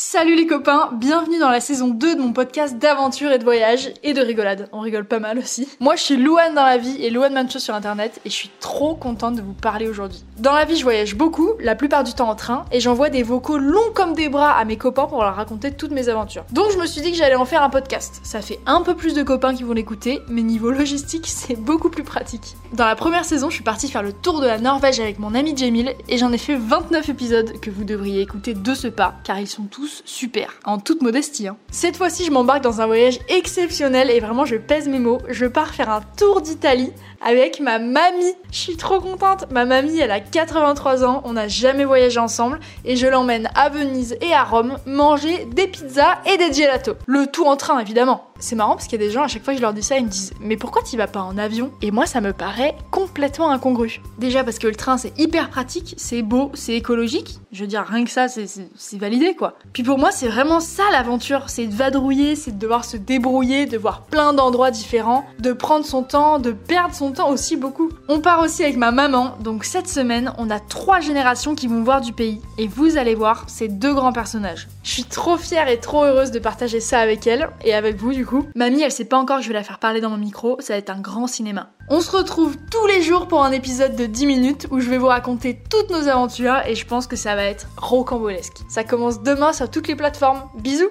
[0.00, 3.92] Salut les copains, bienvenue dans la saison 2 de mon podcast d'aventure et de voyage
[4.04, 4.68] et de rigolade.
[4.70, 5.66] On rigole pas mal aussi.
[5.80, 8.50] Moi je suis Louane dans la vie et Louane Mancho sur internet et je suis
[8.60, 10.22] trop contente de vous parler aujourd'hui.
[10.38, 13.24] Dans la vie je voyage beaucoup, la plupart du temps en train et j'envoie des
[13.24, 16.44] vocaux longs comme des bras à mes copains pour leur raconter toutes mes aventures.
[16.52, 18.20] Donc je me suis dit que j'allais en faire un podcast.
[18.22, 21.90] Ça fait un peu plus de copains qui vont l'écouter, mais niveau logistique c'est beaucoup
[21.90, 22.54] plus pratique.
[22.72, 25.34] Dans la première saison je suis partie faire le tour de la Norvège avec mon
[25.34, 29.14] ami Jamil et j'en ai fait 29 épisodes que vous devriez écouter de ce pas
[29.24, 31.48] car ils sont tous super, en toute modestie.
[31.48, 31.56] Hein.
[31.70, 35.18] Cette fois-ci, je m'embarque dans un voyage exceptionnel et vraiment, je pèse mes mots.
[35.28, 38.34] Je pars faire un tour d'Italie avec ma mamie.
[38.50, 39.50] Je suis trop contente.
[39.50, 43.68] Ma mamie, elle a 83 ans, on n'a jamais voyagé ensemble et je l'emmène à
[43.68, 46.96] Venise et à Rome manger des pizzas et des gelatos.
[47.06, 48.27] Le tout en train, évidemment.
[48.38, 49.82] C'est marrant parce qu'il y a des gens, à chaque fois que je leur dis
[49.82, 51.70] ça, ils me disent Mais pourquoi tu vas pas en avion?
[51.82, 54.00] Et moi, ça me paraît complètement incongru.
[54.18, 57.38] Déjà parce que le train, c'est hyper pratique, c'est beau, c'est écologique.
[57.52, 59.54] Je veux dire, rien que ça, c'est validé quoi.
[59.72, 63.66] Puis pour moi, c'est vraiment ça l'aventure c'est de vadrouiller, c'est de devoir se débrouiller,
[63.66, 67.90] de voir plein d'endroits différents, de prendre son temps, de perdre son temps aussi beaucoup.
[68.08, 71.82] On part aussi avec ma maman, donc cette semaine, on a trois générations qui vont
[71.82, 72.40] voir du pays.
[72.58, 74.68] Et vous allez voir, ces deux grands personnages.
[74.82, 78.12] Je suis trop fière et trop heureuse de partager ça avec elle et avec vous
[78.12, 80.56] du Mamie, elle sait pas encore que je vais la faire parler dans mon micro,
[80.60, 81.70] ça va être un grand cinéma.
[81.88, 84.98] On se retrouve tous les jours pour un épisode de 10 minutes où je vais
[84.98, 88.58] vous raconter toutes nos aventures et je pense que ça va être rocambolesque.
[88.68, 90.42] Ça commence demain sur toutes les plateformes.
[90.58, 90.90] Bisous